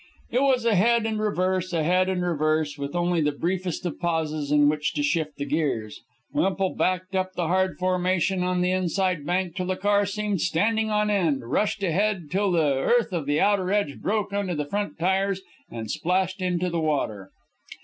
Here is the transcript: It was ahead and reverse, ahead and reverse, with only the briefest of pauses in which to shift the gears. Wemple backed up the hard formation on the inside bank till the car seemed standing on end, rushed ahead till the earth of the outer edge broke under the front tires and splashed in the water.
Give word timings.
It 0.31 0.41
was 0.41 0.65
ahead 0.65 1.05
and 1.05 1.19
reverse, 1.19 1.73
ahead 1.73 2.09
and 2.09 2.23
reverse, 2.25 2.75
with 2.75 2.95
only 2.95 3.21
the 3.21 3.31
briefest 3.31 3.85
of 3.85 3.99
pauses 3.99 4.51
in 4.51 4.67
which 4.67 4.95
to 4.95 5.03
shift 5.03 5.35
the 5.37 5.45
gears. 5.45 6.01
Wemple 6.33 6.73
backed 6.75 7.13
up 7.15 7.33
the 7.33 7.45
hard 7.45 7.77
formation 7.77 8.41
on 8.41 8.61
the 8.61 8.71
inside 8.71 9.23
bank 9.27 9.55
till 9.55 9.67
the 9.67 9.75
car 9.77 10.07
seemed 10.07 10.41
standing 10.41 10.89
on 10.89 11.11
end, 11.11 11.45
rushed 11.51 11.83
ahead 11.83 12.31
till 12.31 12.51
the 12.51 12.63
earth 12.73 13.13
of 13.13 13.27
the 13.27 13.39
outer 13.39 13.71
edge 13.71 13.99
broke 14.01 14.33
under 14.33 14.55
the 14.55 14.65
front 14.65 14.97
tires 14.97 15.41
and 15.69 15.91
splashed 15.91 16.41
in 16.41 16.57
the 16.57 16.79
water. 16.81 17.29